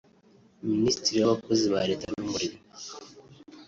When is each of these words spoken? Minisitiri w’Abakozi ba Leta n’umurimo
Minisitiri 0.71 1.17
w’Abakozi 1.19 1.65
ba 1.73 1.81
Leta 1.89 2.05
n’umurimo 2.13 2.59